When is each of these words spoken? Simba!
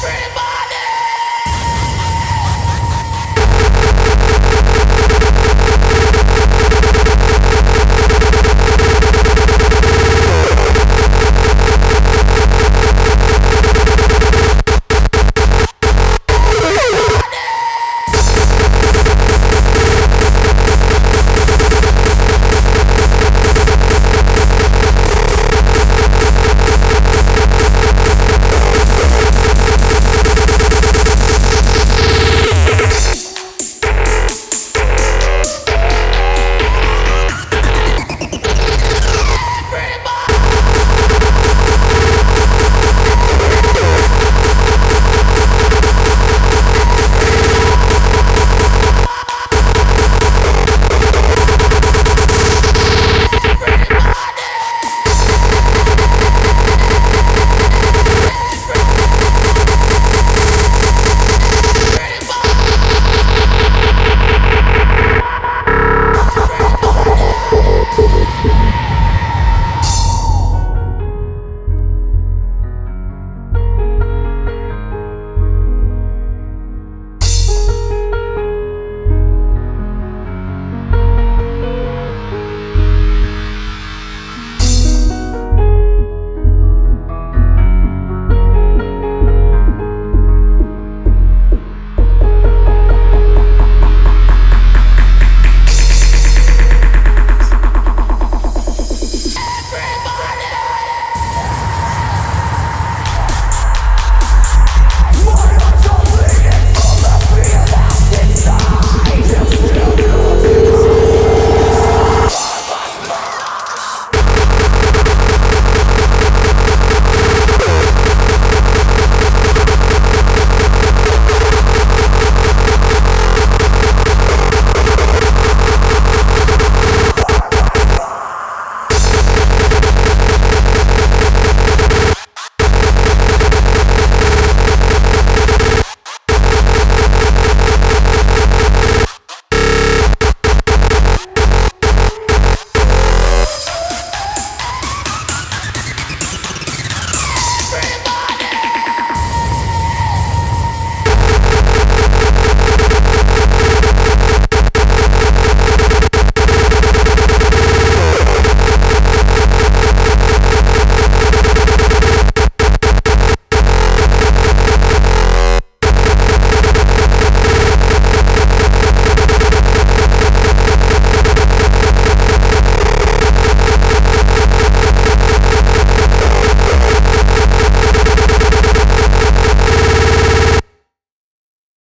Simba! 0.00 0.57